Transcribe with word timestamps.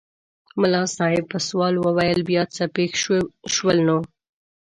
ملا 0.59 0.83
صاحب 0.95 1.25
په 1.33 1.39
سوال 1.47 1.75
وویل 1.77 2.19
بیا 2.29 2.43
څه 2.55 2.63
پېښ 2.75 2.91
شول 3.55 3.77
نو؟ 3.87 3.97